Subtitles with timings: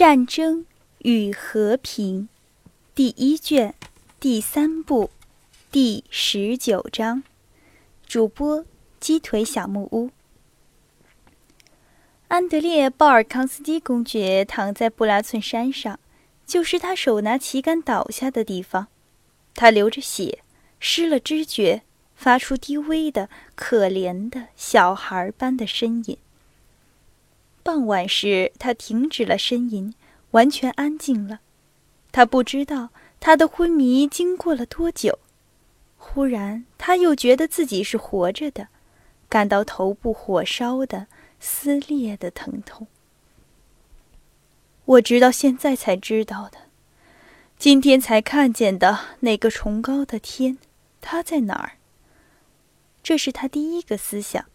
[0.00, 0.64] 战争
[1.00, 2.22] 与和平》
[2.94, 3.74] 第一卷
[4.18, 5.10] 第三部
[5.70, 7.22] 第十九章。
[8.06, 8.64] 主播：
[8.98, 10.08] 鸡腿小木屋。
[12.28, 16.00] 安德烈·鲍尔康斯基公爵躺在布拉村山上，
[16.46, 18.86] 就是他手拿旗杆倒下的地方。
[19.54, 20.38] 他流着血，
[20.78, 21.82] 失了知觉，
[22.14, 26.16] 发出低微的、可怜的小孩般的呻吟。
[27.62, 29.94] 傍晚时，他停止了呻吟，
[30.32, 31.40] 完全安静了。
[32.12, 35.18] 他不知道他的昏迷经过了多久。
[35.96, 38.68] 忽然，他又觉得自己是活着的，
[39.28, 41.06] 感到头部火烧的、
[41.38, 42.86] 撕裂的疼痛。
[44.86, 46.58] 我直到现在才知道的，
[47.58, 50.58] 今天才看见的那个崇高的天，
[51.00, 51.72] 它在哪儿？
[53.02, 54.46] 这是他第一个思想。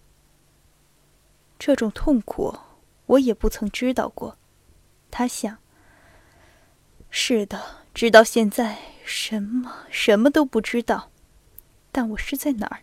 [1.57, 2.57] 这种痛苦。
[3.07, 4.37] 我也不曾知道过，
[5.11, 5.57] 他想。
[7.09, 11.11] 是的，直到现在，什么什么都不知道。
[11.91, 12.81] 但我是在哪儿？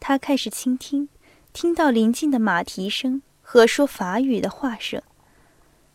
[0.00, 1.08] 他开始倾听，
[1.54, 5.02] 听到邻近的马蹄声和说法语的话声。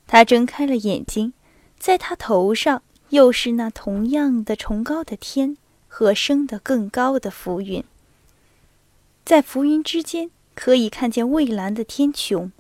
[0.07, 1.33] 他睁开了眼睛，
[1.77, 5.57] 在他头上又是那同样的崇高的天
[5.87, 7.83] 和升得更高的浮云，
[9.23, 10.31] 在浮云之间。
[10.59, 12.51] 可以看见蔚蓝的天穹。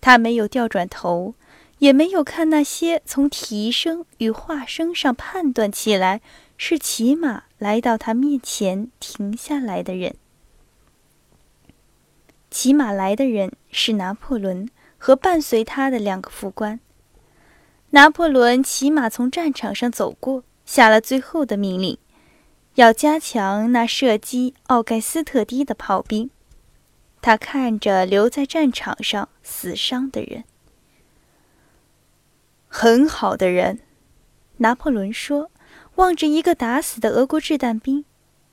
[0.00, 1.34] 他没有调转头，
[1.78, 6.20] 也没有看那些从蹄声与话声上判断起来
[6.56, 10.16] 是骑马来到他面前停下来的人。
[12.50, 16.80] 骑马来的人是拿破仑和伴随他的两个副官。
[17.90, 21.96] 拿破仑骑马从战场上走过，下了最后的命令，
[22.74, 26.28] 要加强那射击奥盖斯特堤的炮兵。
[27.22, 30.44] 他看着留在战场上死伤的人，
[32.66, 33.80] 很好的人，
[34.58, 35.50] 拿破仑说，
[35.96, 38.06] 望着一个打死的俄国掷弹兵，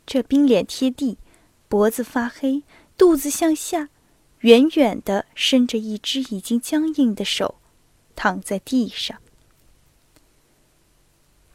[0.06, 1.18] 这兵脸贴地，
[1.70, 2.64] 脖子发黑，
[2.98, 3.88] 肚子向下，
[4.40, 7.56] 远远的伸着一只已经僵硬的手，
[8.18, 9.18] 躺在地上。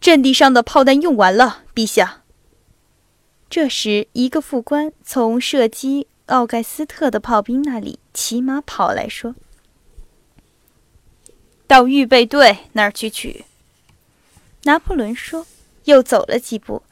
[0.00, 2.22] 阵地上的炮弹用完了，陛下。
[3.50, 6.06] 这时，一个副官从射击。
[6.32, 9.34] 奥盖斯特的炮兵那里骑马跑来说
[11.68, 13.44] ：“到预备队那儿去取。”
[14.64, 15.46] 拿破仑说，
[15.84, 16.82] 又走了几步，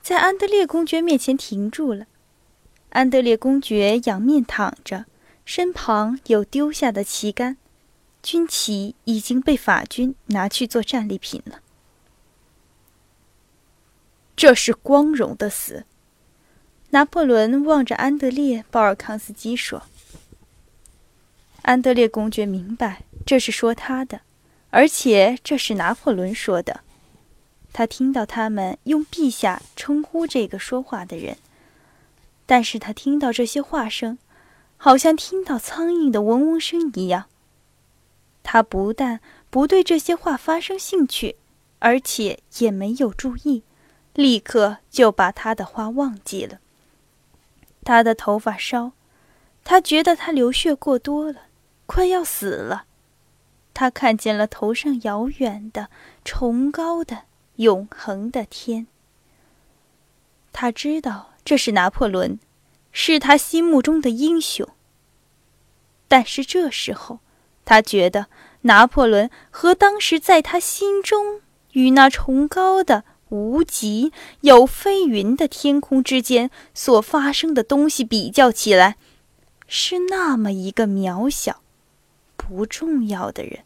[0.00, 2.06] 在安德烈公爵面前停住了。
[2.90, 5.06] 安德烈公爵仰面躺着，
[5.44, 7.56] 身旁有丢下的旗杆，
[8.22, 11.58] 军旗已经被法军拿去做战利品了。
[14.36, 15.84] 这是光荣的死。
[16.94, 19.82] 拿破仑望着安德烈·鲍尔康斯基说
[21.62, 24.20] ：“安德烈公爵明白这是说他的，
[24.70, 26.82] 而且这是拿破仑说的。
[27.72, 31.36] 他听到他们用‘陛下’称呼这个说话的人，
[32.46, 34.16] 但是他听到这些话声，
[34.76, 37.24] 好像听到苍蝇的嗡嗡声一样。
[38.44, 39.18] 他不但
[39.50, 41.34] 不对这些话发生兴趣，
[41.80, 43.64] 而且也没有注意，
[44.14, 46.58] 立刻就把他的话忘记了。”
[47.84, 48.92] 他的头发烧，
[49.62, 51.42] 他觉得他流血过多了，
[51.86, 52.86] 快要死了。
[53.74, 55.90] 他看见了头上遥远的、
[56.24, 57.22] 崇高的、
[57.56, 58.86] 永恒的天。
[60.52, 62.38] 他知道这是拿破仑，
[62.92, 64.68] 是他心目中的英雄。
[66.06, 67.18] 但是这时候，
[67.64, 68.26] 他觉得
[68.62, 71.40] 拿破仑和当时在他心中
[71.72, 73.04] 与那崇高的。
[73.30, 74.12] 无极
[74.42, 78.96] 有飞云的天空之间所发生的东西比较起来，
[79.66, 81.62] 是那么一个渺小、
[82.36, 83.60] 不重要的人。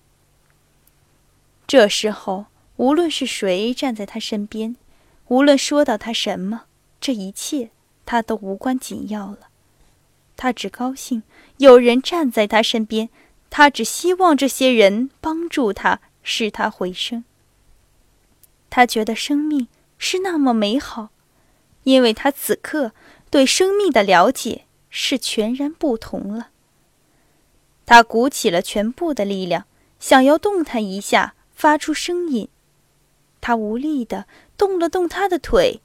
[1.67, 2.47] 这时候，
[2.77, 4.77] 无论是谁站在他身边，
[5.27, 6.63] 无论说到他什么，
[7.01, 7.71] 这一切
[8.07, 9.49] 他都无关紧要了。
[10.37, 11.25] 他只高兴
[11.57, 13.11] 有人站在他身边，
[13.51, 17.25] 他只希望这些人帮助他，使他回生。
[18.71, 19.69] 他觉得生命
[19.99, 21.11] 是那么美好，
[21.85, 22.93] 因为他此刻
[23.31, 26.51] 对生命的了解是全然不同了。
[27.87, 29.65] 他鼓起了全部的力量，
[29.99, 32.49] 想要动弹一下，发出声音。
[33.41, 34.27] 他无力地
[34.57, 35.81] 动了动他的腿，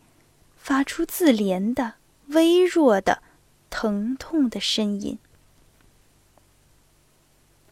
[0.58, 1.94] 发出自怜的、
[2.28, 3.22] 微弱的、
[3.70, 5.18] 疼痛的声音。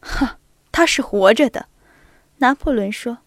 [0.00, 0.38] 哈，
[0.72, 1.68] 他是活着的，
[2.38, 3.18] 拿破仑说。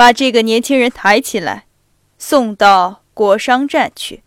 [0.00, 1.66] 把这个年轻人抬起来，
[2.16, 4.22] 送到国商站去。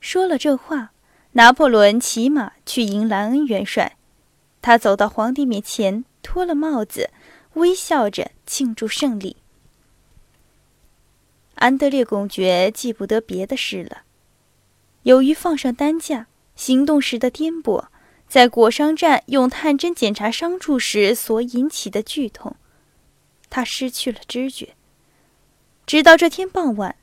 [0.00, 0.92] 说了这话，
[1.32, 3.98] 拿破仑骑马去迎莱恩元帅。
[4.62, 7.10] 他走到皇帝面前，脱了帽子，
[7.56, 9.36] 微笑着庆祝胜利。
[11.56, 14.04] 安德烈公爵记不得别的事了。
[15.02, 17.88] 由于放上担架，行动时的颠簸，
[18.26, 22.56] 在果商站用探针检查伤处时所引起的剧痛，
[23.54, 24.74] 他失去了知觉。
[25.86, 26.96] 直到这天傍晚，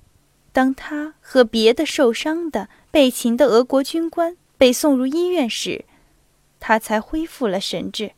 [0.52, 5.86] 当他和别的受伤的被擒的俄国军官被送入医院时，
[6.60, 8.12] 他才恢复了神智。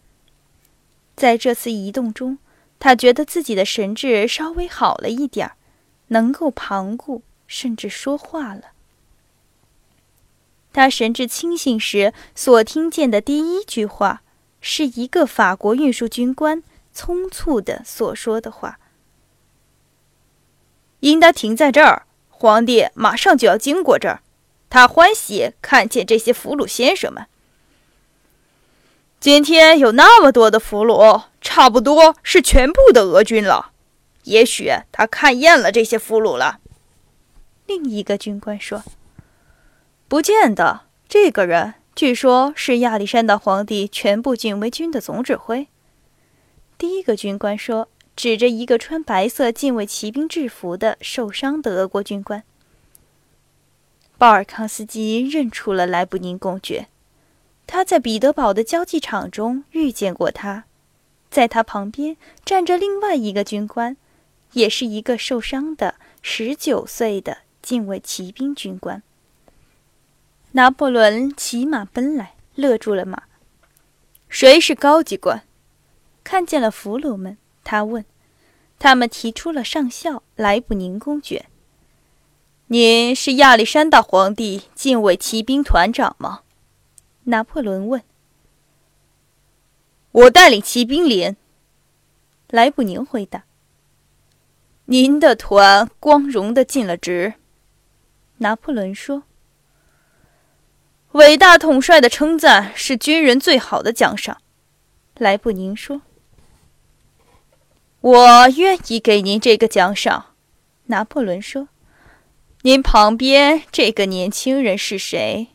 [1.15, 2.39] 在这次移动中，
[2.79, 5.55] 他觉得自己的神智稍微好了一点儿。
[6.07, 8.71] 能够旁顾，甚至说话了。
[10.71, 14.23] 他神志清醒时所听见的第一句话，
[14.59, 16.63] 是一个法国运输军官
[16.95, 18.79] 匆促的所说的话
[21.01, 24.21] ：“应该停在这儿，皇帝马上就要经过这儿，
[24.69, 27.25] 他欢喜看见这些俘虏先生们。
[29.19, 33.71] 今天有那么多的俘虏，差不多是全部的俄军了。”
[34.23, 36.59] 也许他看厌了这些俘虏了。
[37.65, 38.81] 另一个军官说
[40.07, 40.81] ：“不见得。
[41.09, 45.67] 这个人据说是亚历山大皇帝全部禁卫军的总指挥。”
[46.77, 52.43] 第一个军官说，指着一个穿白色禁卫骑兵制服的受伤的俄国军官。
[54.17, 56.87] 鲍尔康斯基认出了莱布宁公爵，
[57.65, 60.65] 他在彼得堡的交际场中遇见过他，
[61.29, 63.97] 在他旁边站着另外一个军官。
[64.53, 69.01] 也是一个受伤的十九岁的禁卫骑兵军官。
[70.51, 73.23] 拿破仑骑马奔来，勒住了马。
[74.29, 75.41] 谁是高级官？
[76.23, 78.05] 看见了俘虏们，他问。
[78.79, 81.45] 他们提出了上校莱布宁公爵。
[82.67, 86.41] 您是亚历山大皇帝禁卫骑兵团长吗？
[87.25, 88.01] 拿破仑问。
[90.11, 91.37] 我带领骑兵连。
[92.49, 93.45] 莱布宁回答。
[94.85, 97.35] 您的团光荣的尽了职，
[98.39, 99.23] 拿破仑说。
[101.13, 104.41] 伟大统帅的称赞是军人最好的奖赏，
[105.17, 106.01] 莱布宁说。
[108.03, 110.35] 我愿意给您这个奖赏，
[110.87, 111.69] 拿破仑说。
[112.63, 115.47] 您旁边这个年轻人是谁？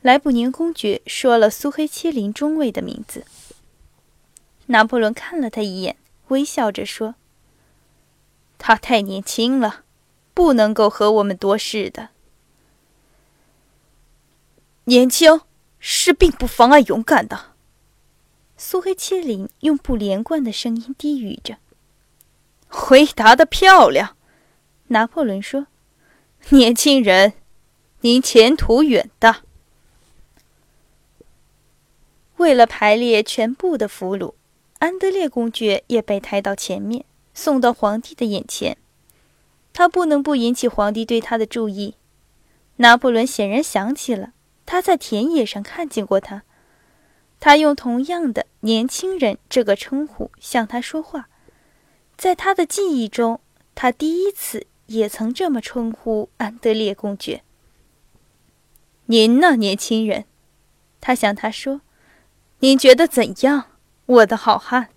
[0.00, 3.26] 莱布宁公爵说了苏黑切林中尉的名字。
[4.68, 5.98] 拿破仑看了他一眼，
[6.28, 7.16] 微笑着说。
[8.56, 9.82] 他太年轻了，
[10.32, 12.08] 不能够和我们多事的。
[14.84, 15.42] 年轻
[15.78, 17.55] 是并不妨碍勇敢的。
[18.56, 21.58] 苏黑切林用不连贯的声音低语着
[22.68, 24.16] ：“回答的漂亮。”
[24.88, 25.66] 拿破仑说
[26.50, 27.34] ：“年轻人，
[28.00, 29.42] 您前途远大。”
[32.38, 34.34] 为了排列全部的俘虏，
[34.78, 37.04] 安德烈公爵也被抬到前面。
[37.34, 38.78] 送到皇帝的眼前，
[39.74, 41.96] 他不能不引起皇帝对他的注意。
[42.76, 44.32] 拿破仑显然想起了
[44.64, 46.44] 他在田野上看见过他，
[47.38, 51.28] 他用同样的“年轻人”这个称呼向他说话。
[52.16, 53.40] 在他的记忆中，
[53.74, 57.42] 他第一次也曾这么称呼安德烈公爵。
[59.06, 60.24] 您呢，年轻人？
[61.00, 61.82] 他向他说
[62.60, 63.66] ：“您觉得怎样，
[64.06, 64.88] 我的好汉？”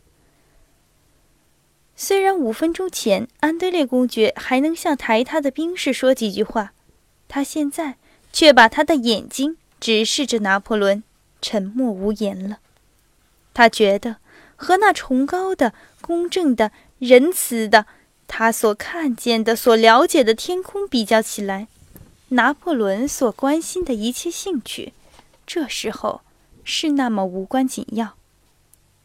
[1.95, 6.71] 虽然五分钟前安德烈公爵还能向抬他的兵士说几句话，
[7.27, 7.97] 他现在
[8.31, 11.03] 却把他的眼睛直视着拿破仑，
[11.41, 12.59] 沉默无言了。
[13.53, 14.17] 他觉得
[14.55, 17.85] 和那崇高的、公正的、仁慈的
[18.27, 21.67] 他所看见的、所了解的天空比较起来，
[22.29, 24.93] 拿破仑所关心的一切兴趣，
[25.47, 26.21] 这时候
[26.63, 28.15] 是那么无关紧要。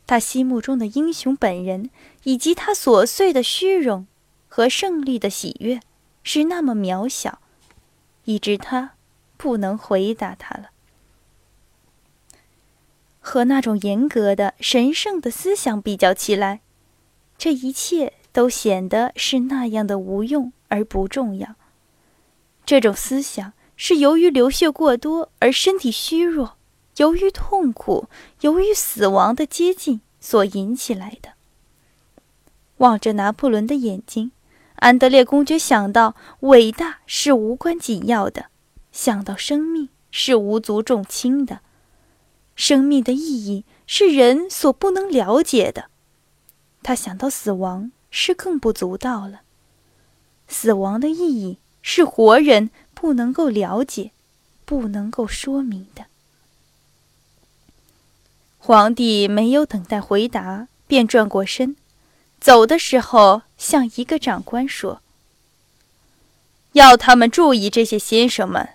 [0.06, 1.88] 他心目中的英雄本人，
[2.24, 4.06] 以及他琐碎的虚荣
[4.48, 5.80] 和胜利的喜悦，
[6.22, 7.38] 是那么渺小，
[8.24, 8.90] 以致他
[9.38, 10.68] 不能回答他了。
[13.26, 16.60] 和那种严格的、神圣的思想比较起来，
[17.38, 21.54] 这一切都显得是那样的无用而不重要。
[22.66, 26.56] 这种思想是由于流血过多而身体虚弱。
[26.98, 28.08] 由于痛苦，
[28.42, 31.30] 由于死亡的接近所引起来的。
[32.76, 34.32] 望着拿破仑的眼睛，
[34.76, 38.44] 安德烈公爵想到：伟大是无关紧要的；
[38.92, 41.60] 想到生命是无足重轻的；
[42.56, 45.86] 生命的意义是人所不能了解的。
[46.82, 49.40] 他想到死亡是更不足道了。
[50.48, 54.10] 死亡的意义是活人不能够了解、
[54.64, 56.04] 不能够说明的。
[58.58, 61.76] 皇帝没有等待回答，便转过身，
[62.40, 65.00] 走的时候向一个长官说
[66.72, 68.70] ：“要他们注意这些先生们，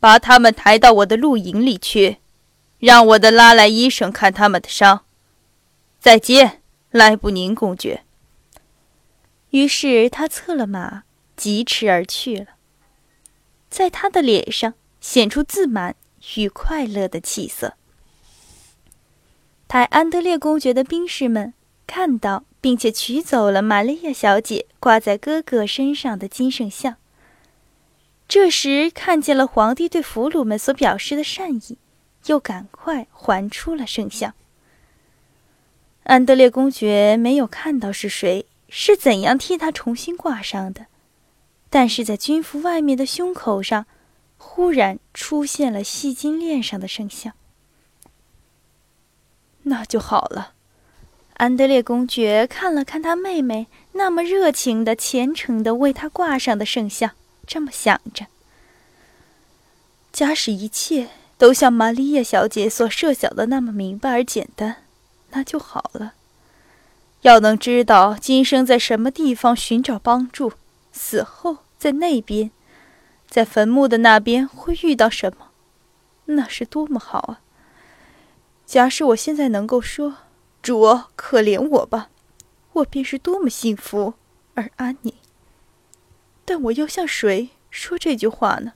[0.00, 2.18] 把他们抬到我的露营里去，
[2.82, 5.04] 让我的拉莱医生看他们的伤。
[6.00, 6.60] 再见，
[6.90, 8.02] 莱布宁公爵。”
[9.50, 11.04] 于是他策了马，
[11.36, 12.46] 疾驰而去了。
[13.70, 15.94] 在他的脸上显出自满
[16.34, 17.74] 与快乐的气色。
[19.68, 21.54] 抬安德烈公爵的兵士们
[21.86, 26.96] 看到，并且取走了玛利亚小姐挂在哥哥身上的金圣像。
[28.26, 31.78] 这时看见了皇帝对俘虏们所表示的善意，
[32.26, 34.34] 又赶快还出了圣像。
[36.04, 40.86] 安德烈公爵没有看到是谁，是怎样替他重新挂上的，
[41.70, 43.86] 但是在军服外面的胸口上，
[44.36, 47.34] 忽然出现了细金链上的圣像。
[49.62, 50.54] 那就好了。
[51.34, 57.12] 安德烈公爵看了看他妹妹那么热情的、虔诚的为他挂上的圣像，
[57.46, 58.26] 这么想着：
[60.12, 61.08] 假使一切
[61.42, 64.84] 都像玛利亚小姐所设想的那么明白而简单，
[65.30, 66.14] 那就好了。
[67.22, 70.52] 要能知道今生在什么地方寻找帮助，
[70.92, 72.52] 死后在那边，
[73.28, 75.48] 在坟墓的那边会遇到什么，
[76.26, 77.40] 那是多么好啊！
[78.64, 80.18] 假使我现在能够说
[80.62, 82.10] “主，可怜我吧”，
[82.74, 84.14] 我便是多么幸福
[84.54, 85.12] 而安宁。
[86.44, 88.74] 但我要向谁说这句话呢？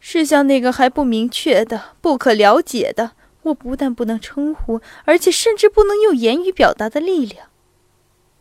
[0.00, 7.48] 是向那个还不明确的、不可了解的，我不但不能称呼，而且甚至不能用言语表达的力量，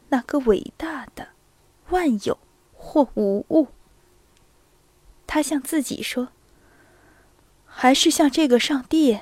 [0.08, 1.28] 那个伟大的、
[1.90, 2.40] 万有
[2.74, 3.68] 或无物。
[5.28, 6.30] 他向自己说，
[7.66, 9.20] 还是向这个上帝？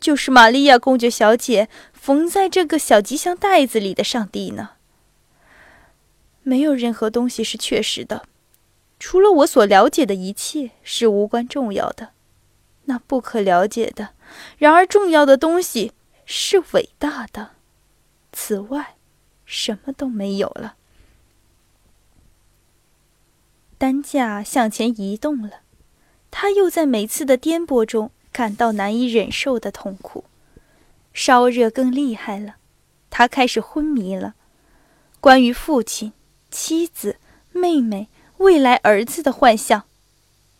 [0.00, 4.70] 就是玛利亚公爵小姐缝在这个小吉祥袋子里的上帝呢？
[6.42, 8.22] 没有任何东西是确实的，
[9.00, 12.10] 除了我所了解的一切是无关重要的。
[12.84, 14.10] 那不可了解的，
[14.58, 15.92] 然而重要的东西
[16.24, 17.50] 是伟大的。
[18.32, 18.94] 此外，
[19.44, 20.76] 什么都没有了。
[23.76, 25.62] 担架向前移动了，
[26.30, 28.12] 他又在每次的颠簸中。
[28.32, 30.24] 感到难以忍受的痛苦，
[31.12, 32.54] 烧热更厉害了，
[33.10, 34.36] 他开始昏迷了。
[35.18, 36.12] 关于父亲、
[36.48, 37.16] 妻子、
[37.50, 38.08] 妹妹、
[38.40, 39.84] 未来儿子的幻象，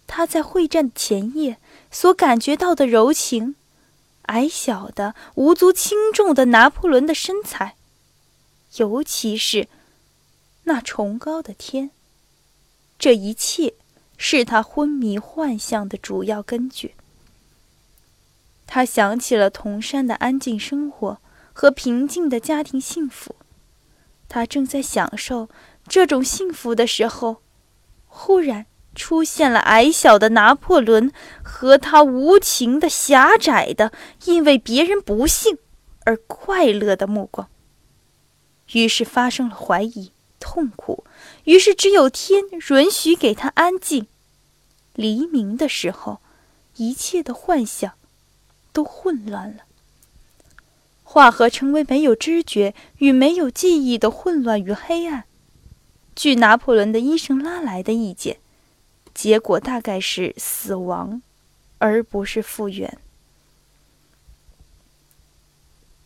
[0.06, 1.56] 他在会战前夜
[1.90, 3.54] 所感觉到的柔情，
[4.24, 7.76] 矮小的、无足轻重的拿破仑的身材，
[8.76, 9.66] 尤其是
[10.64, 11.90] 那崇高的天，
[12.98, 13.72] 这一切
[14.18, 16.94] 是他昏迷幻象的主要根据。
[18.66, 21.18] 他想起了铜山的安静生活
[21.54, 23.34] 和平静的家庭幸福，
[24.28, 25.48] 他正在享受
[25.88, 27.40] 这种幸福的时候，
[28.10, 31.10] 忽然出现了矮小的拿破仑
[31.42, 33.92] 和他无情的、狭窄的，
[34.26, 35.56] 因为别人不幸
[36.04, 37.48] 而快乐的目光。
[38.72, 41.04] 于是发生了怀疑、痛苦，
[41.44, 44.06] 于是只有天允许给他安静。
[44.94, 46.20] 黎明的时候，
[46.76, 47.94] 一切的幻想。
[48.72, 49.64] 都混乱了，
[51.02, 55.24] 化合成为没有知觉与没有记忆的混乱与黑暗。
[56.20, 58.36] 据拿破仑的医生拉来的意见，
[59.14, 61.22] 结果大概是死亡，
[61.78, 62.98] 而不是复原。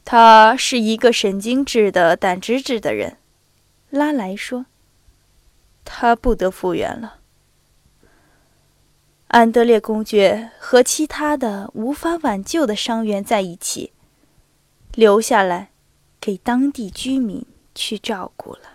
[0.04, 3.16] 他是一个神经质的胆汁质的人，
[3.90, 4.66] 拉来说，
[5.84, 7.18] 他不得复原了。
[9.26, 13.92] 安德烈公爵和其他的无法挽救的伤员在一起，
[14.94, 15.70] 留下来
[16.20, 17.44] 给当地居民
[17.74, 18.73] 去照顾了。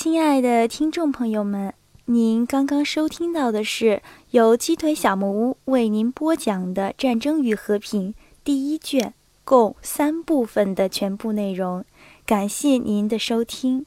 [0.00, 1.74] 亲爱的听众朋友们，
[2.04, 4.00] 您刚刚收听到的是
[4.30, 8.12] 由鸡腿小木屋为您播讲的《战争与和平》
[8.44, 9.12] 第一卷
[9.42, 11.84] 共三部分的全部内容，
[12.24, 13.86] 感谢您的收听。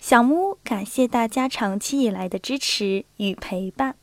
[0.00, 3.94] 小木屋感谢大家长期以来的支持与陪伴，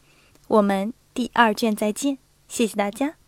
[0.48, 3.19] 我们第二卷再见，谢谢大家。